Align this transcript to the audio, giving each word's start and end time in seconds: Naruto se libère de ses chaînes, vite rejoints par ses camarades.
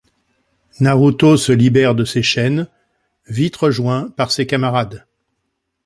Naruto 0.79 1.37
se 1.37 1.51
libère 1.51 1.93
de 1.93 2.05
ses 2.05 2.23
chaînes, 2.23 2.65
vite 3.27 3.55
rejoints 3.55 4.09
par 4.09 4.31
ses 4.31 4.47
camarades. 4.47 5.05